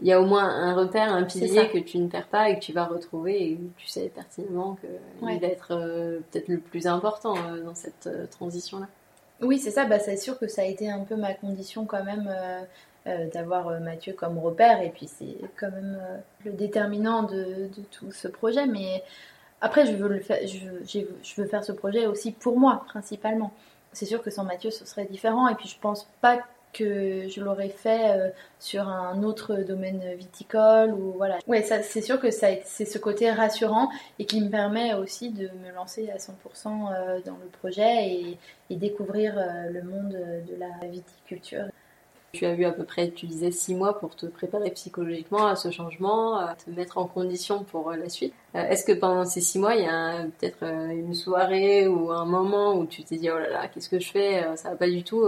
[0.00, 2.59] il y a au moins un repère, un pilier que tu ne perds pas et
[2.59, 6.87] que tu vas retrouver et tu sais pertinemment qu'il va être euh, peut-être le plus
[6.87, 8.87] important euh, dans cette euh, transition-là.
[9.40, 9.87] Oui, c'est ça.
[9.87, 12.30] Bah, c'est sûr que ça a été un peu ma condition quand même
[13.32, 16.00] d'avoir Mathieu comme repère et puis c'est quand même
[16.44, 18.66] le déterminant de, de, tout ce projet.
[18.66, 19.04] Mais
[19.61, 23.52] après, je veux, le faire, je, je veux faire ce projet aussi pour moi principalement.
[23.92, 26.40] C'est sûr que sans Mathieu, ce serait différent et puis je pense pas
[26.72, 31.38] que je l'aurais fait euh, sur un autre domaine viticole ou voilà.
[31.46, 35.31] Ouais, ça c'est sûr que ça c'est ce côté rassurant et qui me permet aussi
[35.31, 36.33] de me lancer à 100%
[36.66, 38.38] euh, dans le projet et,
[38.70, 41.64] et découvrir euh, le monde de la viticulture.
[42.37, 45.57] Tu as eu à peu près, tu disais, six mois pour te préparer psychologiquement à
[45.57, 48.35] ce changement, à te mettre en condition pour euh, la suite.
[48.55, 52.11] Euh, est-ce que pendant ces six mois, il y a peut-être euh, une soirée ou
[52.11, 54.77] un moment où tu t'es dit, oh là là, qu'est-ce que je fais Ça va
[54.77, 55.27] pas du tout,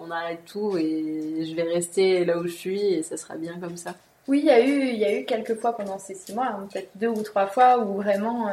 [0.00, 3.58] on arrête tout et je vais rester là où je suis et ça sera bien
[3.60, 3.94] comme ça?
[4.26, 6.46] Oui, il y, a eu, il y a eu quelques fois pendant ces six mois,
[6.46, 8.48] hein, peut-être deux ou trois fois, où vraiment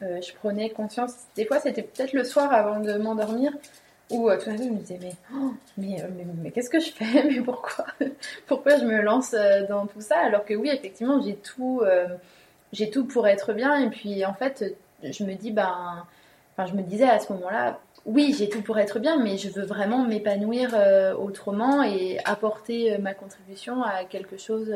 [0.00, 1.12] je prenais conscience.
[1.36, 3.52] Des fois, c'était peut-être le soir avant de m'endormir,
[4.10, 4.98] ou tout à coup, je me disais,
[5.34, 7.22] oh, mais, mais, mais, qu'est-ce que je fais?
[7.28, 7.86] Mais pourquoi?
[8.46, 10.18] Pourquoi je me lance euh, dans tout ça?
[10.18, 12.08] Alors que oui, effectivement, j'ai tout, euh,
[12.72, 13.76] j'ai tout pour être bien.
[13.76, 16.04] Et puis, en fait, je me dis, ben,
[16.52, 19.48] enfin, je me disais à ce moment-là, oui, j'ai tout pour être bien, mais je
[19.48, 24.70] veux vraiment m'épanouir euh, autrement et apporter ma contribution à quelque chose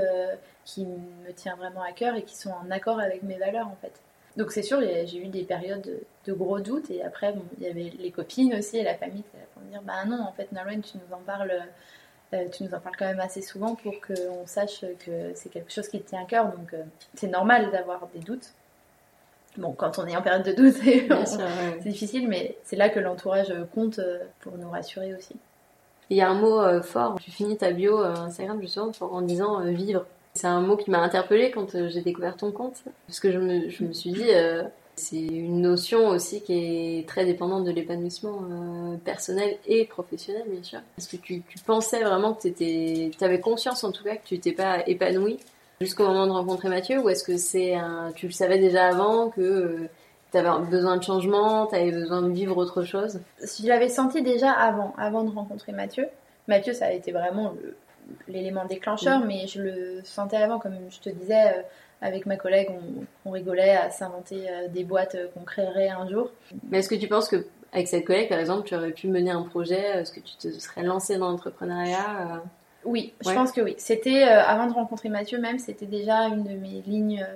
[0.65, 3.77] qui me tient vraiment à cœur et qui sont en accord avec mes valeurs, en
[3.83, 3.93] fait.
[4.39, 5.85] Donc c'est sûr, j'ai eu des périodes
[6.25, 9.31] de, gros doutes et après il y avait les copines aussi et la famille qui
[9.53, 11.53] pour me dire bah non en fait Nolwenn tu nous en parles
[12.35, 15.73] euh, tu nous en parles quand même assez souvent pour qu'on sache que c'est quelque
[15.73, 18.53] chose qui te tient à cœur donc euh, c'est normal d'avoir des doutes.
[19.57, 23.53] Bon quand on est en période de doute c'est difficile mais c'est là que l'entourage
[23.75, 25.35] compte euh, pour nous rassurer aussi.
[26.11, 30.07] Il y a un mot fort, tu finis ta bio Instagram justement en disant vivre.
[30.39, 33.39] C'est un mot qui m'a interpellée quand euh, j'ai découvert ton compte, parce que je
[33.39, 34.63] me, je me suis dit, euh,
[34.95, 36.53] c'est une notion aussi qui
[37.01, 40.79] est très dépendante de l'épanouissement euh, personnel et professionnel, bien sûr.
[40.97, 44.35] Est-ce que tu, tu, pensais vraiment que tu avais conscience en tout cas que tu
[44.35, 45.39] n'étais pas épanoui
[45.81, 49.31] jusqu'au moment de rencontrer Mathieu, ou est-ce que c'est un, tu le savais déjà avant
[49.31, 49.89] que
[50.31, 53.19] tu avais besoin de changement, tu avais besoin de vivre autre chose?
[53.41, 56.07] Je l'avais senti déjà avant, avant de rencontrer Mathieu.
[56.47, 57.75] Mathieu, ça a été vraiment le,
[58.27, 61.63] l'élément déclencheur, mais je le sentais avant, comme je te disais, euh,
[62.01, 62.71] avec ma collègue,
[63.25, 66.31] on, rigolait à s'inventer euh, des boîtes euh, qu'on créerait un jour.
[66.71, 69.31] Mais est-ce que tu penses que avec cette collègue, par exemple, tu aurais pu mener
[69.31, 72.43] un projet Est-ce que tu te serais lancé dans l'entrepreneuriat
[72.85, 73.75] Oui, je pense que oui.
[73.77, 77.27] C'était, avant de rencontrer Mathieu même, c'était déjà une de mes lignes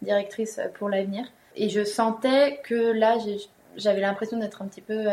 [0.00, 1.26] directrices pour l'avenir.
[1.56, 3.16] Et je sentais que là,
[3.76, 5.08] j'avais l'impression d'être un petit peu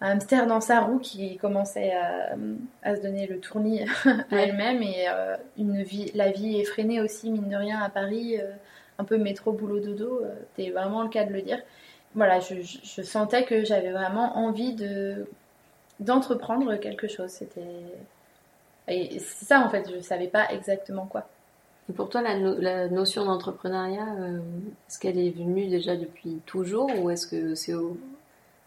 [0.00, 1.92] un hamster dans sa roue qui commençait
[2.84, 3.84] à, se donner le tournis
[4.30, 5.06] à elle-même et
[5.56, 8.36] une vie, la vie effrénée aussi, mine de rien, à Paris,
[8.98, 10.22] un peu métro, boulot, dodo,
[10.54, 11.58] c'était vraiment le cas de le dire.
[12.14, 15.26] Voilà, je, je sentais que j'avais vraiment envie de
[16.00, 17.30] d'entreprendre quelque chose.
[17.30, 17.60] C'était
[18.88, 21.28] et c'est ça en fait, je savais pas exactement quoi.
[21.90, 24.38] Et pour toi, la, notion d'entrepreneuriat, euh,
[24.88, 27.72] est-ce qu'elle est venue déjà depuis toujours ou est-ce que c'est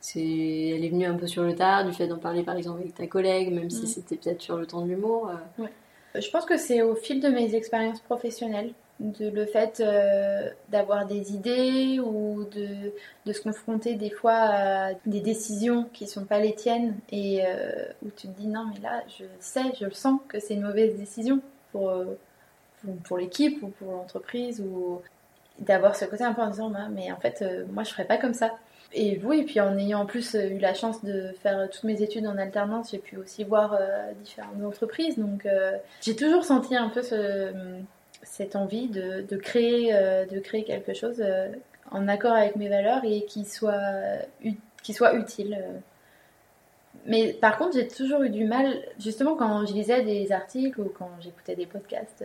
[0.02, 2.82] c'est elle est venue un peu sur le tard du fait d'en parler par exemple
[2.82, 3.88] avec ta collègue, même si mm.
[3.88, 5.66] c'était peut-être sur le temps de l'humour euh?
[6.14, 11.08] Je pense que c'est au fil de mes expériences professionnelles de le fait euh, d'avoir
[11.08, 12.94] des idées ou de,
[13.26, 17.86] de, se confronter des fois à des décisions qui sont pas les tiennes et euh,
[18.06, 20.62] où tu te dis non mais là je sais, je le sens que c'est une
[20.62, 22.06] mauvaise décision pour, euh,
[23.04, 25.02] pour, l'équipe ou pour l'entreprise ou
[25.60, 28.18] d'avoir ce côté un peu en disant bah, mais en fait moi je ferais pas
[28.18, 28.52] comme ça.
[28.94, 32.28] Et oui, puis en ayant en plus eu la chance de faire toutes mes études
[32.28, 33.78] en alternance, j'ai pu aussi voir
[34.24, 35.18] différentes entreprises.
[35.18, 35.48] Donc
[36.02, 37.54] j'ai toujours senti un peu ce,
[38.24, 41.50] cette envie de, créer, euh, de créer quelque chose euh,
[41.92, 43.94] en accord avec mes valeurs et qui soit
[45.14, 45.64] utile.
[47.02, 47.10] Euh.
[47.10, 50.92] Mais par contre, j'ai toujours eu du mal, justement quand je lisais des articles ou
[50.98, 52.24] quand j'écoutais des podcasts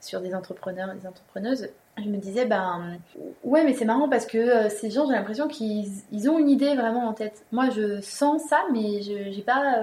[0.00, 2.98] sur des entrepreneurs et des entrepreneuses, je me disais, ben
[3.44, 6.74] ouais, mais c'est marrant parce que ces gens, j'ai l'impression qu'ils ils ont une idée
[6.74, 7.44] vraiment en tête.
[7.52, 9.82] Moi, je sens ça, mais je j'ai pas,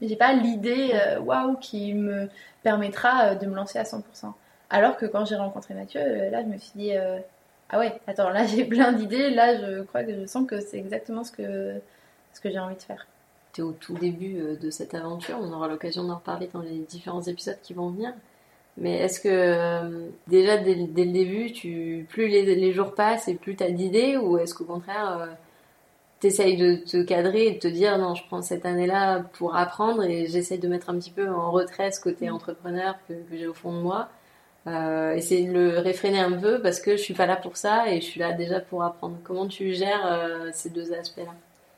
[0.00, 0.92] j'ai pas l'idée
[1.24, 2.28] waouh qui me
[2.62, 4.02] permettra de me lancer à 100%.
[4.72, 7.18] Alors que quand j'ai rencontré Mathieu, euh, là, je me suis dit, euh,
[7.68, 9.28] ah ouais, attends, là, j'ai plein d'idées.
[9.30, 11.74] Là, je crois que je sens que c'est exactement ce que,
[12.32, 13.06] ce que j'ai envie de faire.
[13.52, 15.38] Tu es au tout début euh, de cette aventure.
[15.40, 18.12] On aura l'occasion d'en reparler dans les différents épisodes qui vont venir.
[18.78, 23.62] Mais est-ce que déjà dès, le début, tu, plus les, jours passent et plus tu
[23.64, 25.28] as d'idées ou est-ce qu'au contraire,
[26.20, 29.56] tu essayes de te cadrer et de te dire non, je prends cette année-là pour
[29.56, 32.34] apprendre et j'essaye de mettre un petit peu en retrait ce côté mm.
[32.34, 34.08] entrepreneur que j'ai au fond de moi
[34.68, 37.90] euh, essayer de le réfréner un peu parce que je suis pas là pour ça
[37.90, 39.16] et je suis là déjà pour apprendre.
[39.24, 41.34] Comment tu gères euh, ces deux aspects-là?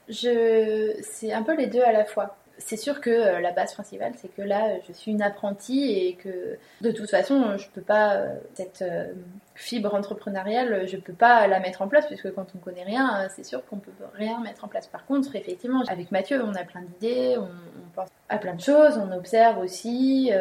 [0.09, 4.13] C'est un peu les deux à la fois c'est sûr que euh, la base principale,
[4.17, 8.15] c'est que là, je suis une apprentie et que de toute façon, je peux pas
[8.15, 9.13] euh, cette euh,
[9.55, 13.45] fibre entrepreneuriale, je peux pas la mettre en place puisque quand on connaît rien, c'est
[13.45, 14.87] sûr qu'on peut rien mettre en place.
[14.87, 17.49] Par contre, effectivement, avec Mathieu, on a plein d'idées, on,
[17.95, 20.33] pense à plein de choses, on observe aussi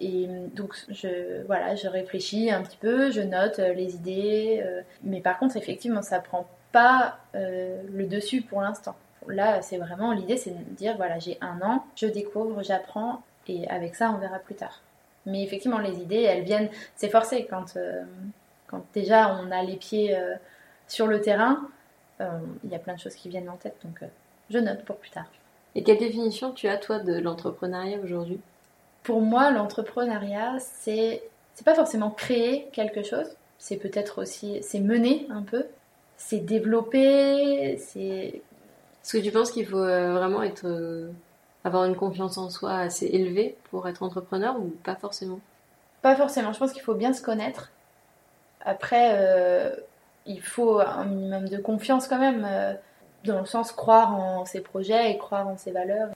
[0.00, 4.64] et donc je voilà, je réfléchis un petit peu, je note les idées,
[5.04, 8.96] mais par contre, effectivement, ça prend pas le dessus pour l'instant.
[9.28, 13.68] Là, c'est vraiment l'idée, c'est de dire voilà, j'ai un an, je découvre, j'apprends, et
[13.68, 14.80] avec ça, on verra plus tard.
[15.26, 17.46] Mais effectivement, les idées, elles viennent, c'est forcé.
[17.48, 18.04] Quand, euh,
[18.66, 20.34] quand déjà on a les pieds euh,
[20.88, 21.68] sur le terrain,
[22.20, 24.00] euh, il y a plein de choses qui viennent en tête, donc
[24.50, 25.26] je note pour plus tard.
[25.74, 28.40] Et quelle définition tu as toi de l'entrepreneuriat aujourd'hui?
[29.02, 31.22] Pour moi, l'entrepreneuriat, c'est
[31.54, 35.66] c'est pas forcément créer quelque chose, c'est peut-être aussi c'est mener un peu,
[36.16, 38.42] c'est développer, c'est
[39.06, 41.12] est-ce que tu penses qu'il faut euh, vraiment être, euh,
[41.62, 45.38] avoir une confiance en soi assez élevée pour être entrepreneur ou pas forcément?
[46.02, 46.52] Pas forcément.
[46.52, 47.70] Je pense qu'il faut bien se connaître.
[48.64, 49.76] Après, euh,
[50.26, 52.48] il faut un minimum de confiance quand même,
[53.24, 56.08] dans le sens croire en ses projets et croire en ses valeurs.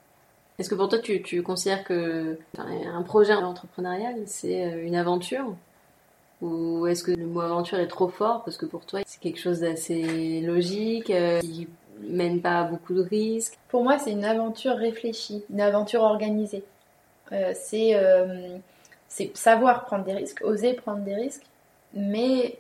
[0.59, 5.55] Est-ce que pour toi, tu, tu considères que un projet entrepreneurial, c'est une aventure?
[6.43, 9.39] Ou est-ce que le mot aventure est trop fort parce que pour toi c'est quelque
[9.39, 11.69] chose d'assez logique qui
[12.01, 13.59] mène pas beaucoup de risques.
[13.69, 16.65] Pour moi, c'est une aventure réfléchie, une aventure organisée.
[17.33, 18.59] Euh, euh,
[19.09, 21.45] c'est savoir prendre des risques, oser prendre des risques,
[21.95, 22.59] mais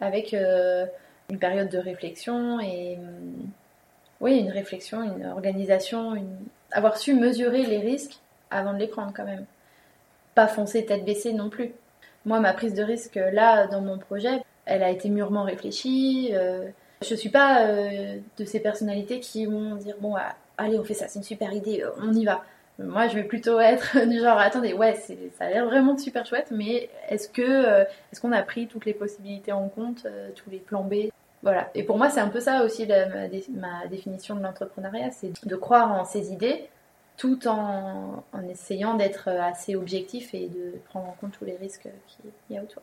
[0.00, 0.86] avec euh,
[1.30, 2.98] une période de réflexion et
[4.20, 6.14] oui, une réflexion, une organisation,
[6.70, 8.18] avoir su mesurer les risques
[8.50, 9.44] avant de les prendre quand même.
[10.34, 11.72] Pas foncer tête baissée non plus.
[12.24, 16.32] Moi, ma prise de risque là dans mon projet, elle a été mûrement réfléchie.
[17.02, 20.94] Je suis pas euh, de ces personnalités qui vont dire bon ah, allez on fait
[20.94, 22.42] ça, c'est une super idée, euh, on y va.
[22.78, 26.48] Moi je vais plutôt être du genre attendez ouais ça a l'air vraiment super chouette
[26.50, 30.58] mais est-ce que euh, est-ce qu'on a pris toutes les possibilités en compte, tous les
[30.58, 31.10] plans B?
[31.42, 31.70] Voilà.
[31.74, 35.92] Et pour moi c'est un peu ça aussi ma, définition de l'entrepreneuriat, c'est de croire
[35.92, 36.68] en ses idées
[37.16, 42.56] tout en essayant d'être assez objectif et de prendre en compte tous les risques qu'il
[42.56, 42.82] y a autour.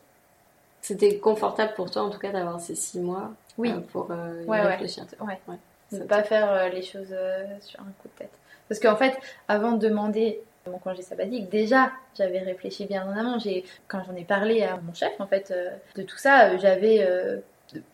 [0.84, 3.70] C'était confortable pour toi en tout cas d'avoir ces six mois oui.
[3.70, 5.06] Euh, pour euh, ouais, réfléchir.
[5.18, 5.40] Ouais.
[5.48, 5.56] ouais.
[5.92, 7.16] Ne pas faire euh, les choses
[7.60, 8.32] sur un coup de tête.
[8.68, 9.16] Parce qu'en fait,
[9.48, 13.38] avant de demander mon congé sabbatique, déjà, j'avais réfléchi bien en amont.
[13.38, 15.54] J'ai, quand j'en ai parlé à mon chef, en fait,
[15.96, 17.08] de tout ça, j'avais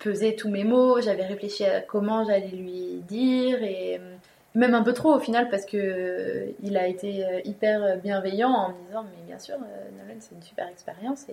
[0.00, 4.00] pesé tous mes mots, j'avais réfléchi à comment j'allais lui dire et
[4.54, 8.86] même un peu trop au final parce que il a été hyper bienveillant en me
[8.86, 11.26] disant mais bien sûr Nolan c'est une super expérience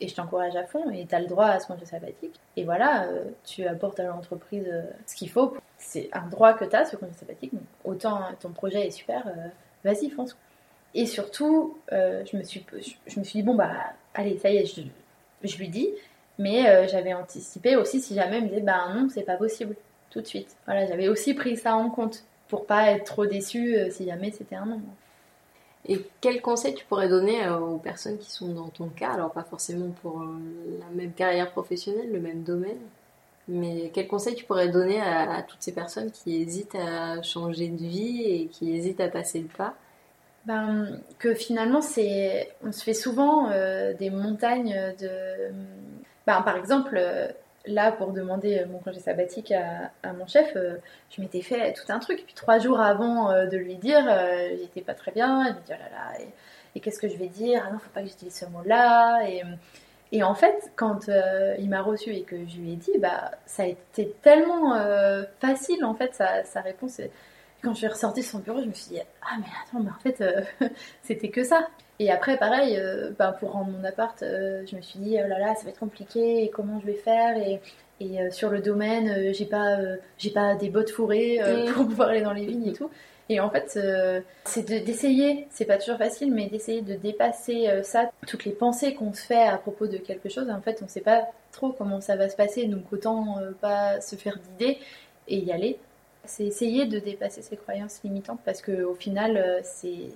[0.00, 2.38] et je t'encourage à fond et tu as le droit à ce congé sabbatique.
[2.56, 5.56] Et voilà, euh, tu apportes à l'entreprise euh, ce qu'il faut.
[5.78, 7.54] C'est un droit que tu as, ce congé sabbatique.
[7.54, 9.48] Donc, autant ton projet est super, euh,
[9.84, 10.36] vas-y, fonce.
[10.94, 12.64] Et surtout, je, me suis,
[13.06, 13.70] je, me dit, bon, bah,
[14.14, 14.80] allez, ça y est, je,
[15.46, 15.90] je lui dis.
[16.38, 19.74] Mais j'avais anticipé aussi si jamais il me disait, bah non, c'est pas possible,
[20.16, 20.56] tout de suite.
[20.64, 24.56] Voilà, j'avais aussi pris ça en compte pour pas être trop déçue si jamais c'était
[24.56, 24.80] un non.
[25.88, 29.12] Et quel conseil tu pourrais donner euh, aux personnes qui sont dans ton cas?
[29.12, 30.26] Alors pas forcément pour euh,
[30.80, 32.80] la même carrière professionnelle, le même domaine,
[33.46, 37.76] mais quel conseil tu pourrais donner à, toutes ces personnes qui hésitent à changer de
[37.76, 39.74] vie et qui hésitent à passer le pas?
[40.44, 45.52] Ben, que finalement c'est on se fait souvent euh, des montagnes de
[46.26, 47.00] ben, par exemple
[47.66, 50.76] là, pour demander mon congé sabbatique à, mon chef, euh,
[51.10, 52.22] je m'étais fait tout un truc.
[52.24, 55.46] Puis trois jours avant euh, de lui dire, euh, j'étais pas très bien.
[55.48, 56.26] Il me dit, oh là là,
[56.74, 57.64] et, qu'est-ce que je vais dire?
[57.66, 59.22] Ah non, faut pas que j'utilise ce mot-là.
[60.12, 61.08] Et, en fait, quand
[61.58, 64.76] il m'a reçu et que je lui ai dit, bah, ça a été tellement
[65.40, 67.00] facile, en fait, sa réponse.
[67.62, 69.90] Quand je suis ressortie de son bureau, je me suis dit, ah mais attends, mais
[69.90, 70.22] en fait,
[71.02, 71.66] c'était que ça.
[71.98, 75.28] Et après, pareil, euh, ben, pour rendre mon appart, euh, je me suis dit, oh
[75.28, 77.60] là là, ça va être compliqué, et comment je vais faire Et,
[78.00, 79.78] et euh, sur le domaine, j'ai pas,
[80.18, 81.40] j'ai pas des bottes fourrées
[81.72, 82.90] pour pouvoir aller dans les vignes et tout.
[83.28, 83.80] Et en fait,
[84.44, 89.12] c'est d'essayer, c'est pas toujours facile, mais d'essayer de dépasser ça, toutes les pensées qu'on
[89.12, 90.48] se fait à propos de quelque chose.
[90.48, 94.14] En fait, on sait pas trop comment ça va se passer, donc autant pas se
[94.14, 94.78] faire d'idées
[95.26, 95.80] et y aller.
[96.26, 100.10] C'est essayer de dépasser ces croyances limitantes parce qu'au final, c'est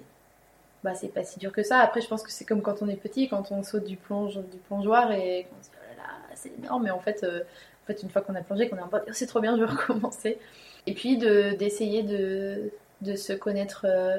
[0.83, 1.81] bah, c'est pas si dur que ça.
[1.81, 4.37] Après, je pense que c'est comme quand on est petit, quand on saute du, plonge,
[4.37, 7.43] du plongeoir et qu'on se dit oh là là, c'est énorme, mais en fait, euh,
[7.85, 9.57] en fait, une fois qu'on a plongé, qu'on est en mode oh, c'est trop bien,
[9.57, 10.39] je vais recommencer.
[10.87, 14.19] Et puis d'essayer de, de, se connaître euh,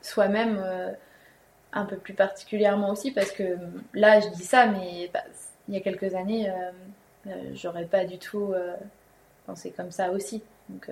[0.00, 0.90] soi-même euh,
[1.72, 3.56] un peu plus particulièrement aussi, parce que
[3.94, 5.22] là, je dis ça, mais bah,
[5.68, 6.52] il y a quelques années,
[7.54, 8.52] j'aurais pas du tout
[9.46, 10.42] pensé comme ça aussi.
[10.72, 10.90] Donc,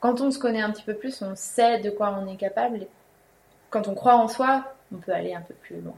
[0.00, 2.86] quand on se connaît un petit peu plus, on sait de quoi on est capable
[3.74, 5.96] quand on croit en soi, on peut aller un peu plus loin.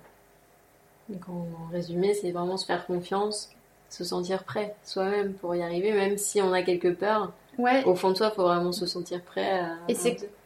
[1.11, 3.51] Donc en résumé, c'est vraiment se faire confiance,
[3.91, 7.35] se sentir prêt soi-même pour y arriver, même si on a quelques peurs.
[7.59, 7.85] Ouais.
[7.85, 9.61] Au fond de soi, il faut vraiment se sentir prêt.
[9.61, 9.77] À...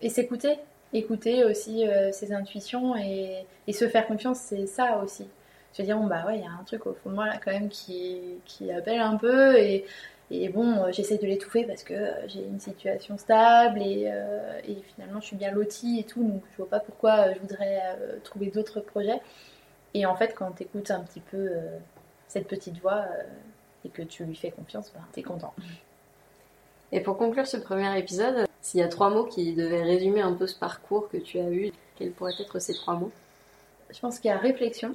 [0.02, 0.59] Et s'écouter.
[0.92, 5.28] Écouter aussi euh, ses intuitions et, se faire confiance, c'est ça aussi.
[5.72, 7.37] Se dire, bon, bah ouais, il y a un truc au fond de moi là
[7.42, 9.85] quand même qui, qui appelle un peu et
[10.30, 14.76] et bon, euh, j'essaie de l'étouffer parce que euh, j'ai une situation stable euh, et,
[14.94, 17.80] finalement je suis bien lotie et tout, donc je vois pas pourquoi je voudrais
[18.22, 19.20] trouver d'autres projets.
[19.94, 21.50] Et en fait, quand tu écoutes un petit peu
[22.28, 23.06] cette petite voix
[23.84, 25.52] et que tu lui fais confiance, bah, tu es content.
[26.92, 30.32] Et pour conclure ce premier épisode, s'il y a trois mots qui devaient résumer un
[30.32, 33.10] peu ce parcours que tu as eu, quels pourraient être ces trois mots?
[33.90, 34.94] Je pense qu'il y a réflexion,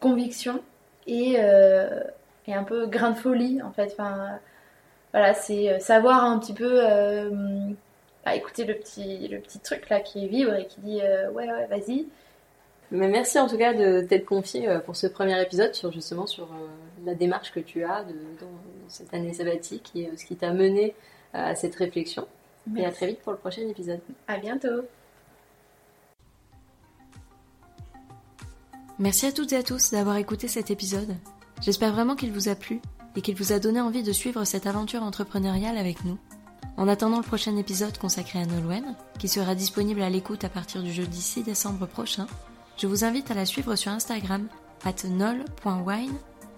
[0.00, 0.62] conviction
[1.06, 1.36] et
[2.48, 3.92] et un peu grain de folie en fait.
[3.92, 4.40] Enfin,
[5.12, 7.30] voilà, c'est euh, savoir un petit peu euh,
[8.24, 11.46] à écouter le petit, le petit truc là qui vibre et qui dit euh, ouais
[11.46, 12.06] ouais vas-y.
[12.90, 16.48] Mais merci en tout cas de t'être confié pour ce premier épisode sur justement sur
[17.04, 18.48] la démarche que tu as de, dans,
[18.88, 20.94] cette année sabbatique et ce qui t'a mené
[21.34, 22.26] à cette réflexion.
[22.74, 24.00] Et à très vite pour le prochain épisode.
[24.26, 24.86] À bientôt.
[28.98, 31.14] Merci à toutes et à tous d'avoir écouté cet épisode.
[31.60, 32.80] J'espère vraiment qu'il vous a plu
[33.16, 36.18] et qu'il vous a donné envie de suivre cette aventure entrepreneuriale avec nous.
[36.76, 40.82] En attendant le prochain épisode consacré à Nolwenn, qui sera disponible à l'écoute à partir
[40.82, 42.28] du jeudi 6 décembre prochain,
[42.76, 44.46] je vous invite à la suivre sur Instagram,
[44.84, 46.14] at nol.wine,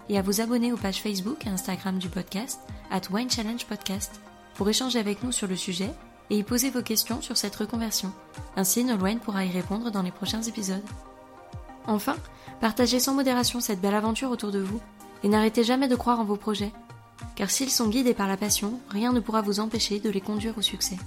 [0.09, 2.59] et à vous abonner aux pages Facebook et Instagram du podcast,
[2.91, 4.21] at Wine Challenge Podcast,
[4.53, 5.89] pour échanger avec nous sur le sujet
[6.29, 8.11] et y poser vos questions sur cette reconversion.
[8.55, 10.83] Ainsi, Nolwenn pourra y répondre dans les prochains épisodes.
[11.87, 12.15] Enfin,
[12.59, 14.79] partagez sans modération cette belle aventure autour de vous
[15.23, 16.71] et n'arrêtez jamais de croire en vos projets,
[17.35, 20.57] car s'ils sont guidés par la passion, rien ne pourra vous empêcher de les conduire
[20.57, 20.97] au succès.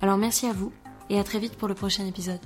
[0.00, 0.72] Alors merci à vous
[1.10, 2.40] et à très vite pour le prochain épisode.